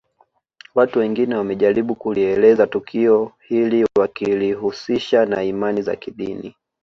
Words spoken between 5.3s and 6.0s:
imani za